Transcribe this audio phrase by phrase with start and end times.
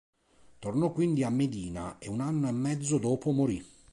[0.57, 3.63] Tornò quindi a Medina e un anno e mezzo dopo morì.